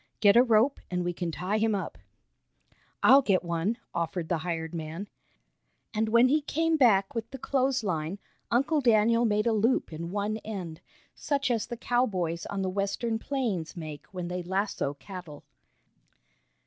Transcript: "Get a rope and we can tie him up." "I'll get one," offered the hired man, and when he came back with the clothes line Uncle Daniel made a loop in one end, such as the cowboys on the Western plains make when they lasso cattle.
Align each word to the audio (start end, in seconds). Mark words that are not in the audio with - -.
"Get 0.19 0.35
a 0.35 0.41
rope 0.41 0.79
and 0.89 1.05
we 1.05 1.13
can 1.13 1.31
tie 1.31 1.59
him 1.59 1.75
up." 1.75 1.99
"I'll 3.03 3.21
get 3.21 3.43
one," 3.43 3.77
offered 3.93 4.29
the 4.29 4.39
hired 4.39 4.73
man, 4.73 5.07
and 5.93 6.09
when 6.09 6.27
he 6.27 6.41
came 6.41 6.75
back 6.75 7.13
with 7.13 7.29
the 7.29 7.37
clothes 7.37 7.83
line 7.83 8.17
Uncle 8.49 8.81
Daniel 8.81 9.25
made 9.25 9.45
a 9.45 9.53
loop 9.53 9.93
in 9.93 10.09
one 10.09 10.37
end, 10.37 10.81
such 11.13 11.51
as 11.51 11.67
the 11.67 11.77
cowboys 11.77 12.47
on 12.47 12.63
the 12.63 12.67
Western 12.71 13.19
plains 13.19 13.77
make 13.77 14.07
when 14.07 14.27
they 14.27 14.41
lasso 14.41 14.95
cattle. 14.95 15.43